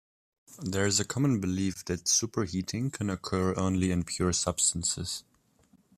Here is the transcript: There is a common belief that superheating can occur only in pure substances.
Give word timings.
There 0.63 0.87
is 0.87 0.99
a 0.99 1.05
common 1.05 1.39
belief 1.39 1.85
that 1.85 2.05
superheating 2.05 2.91
can 2.91 3.07
occur 3.11 3.53
only 3.55 3.91
in 3.91 4.03
pure 4.03 4.33
substances. 4.33 5.23